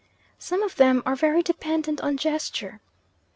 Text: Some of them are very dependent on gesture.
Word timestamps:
Some 0.39 0.63
of 0.63 0.77
them 0.77 1.03
are 1.05 1.15
very 1.15 1.43
dependent 1.43 2.01
on 2.01 2.17
gesture. 2.17 2.81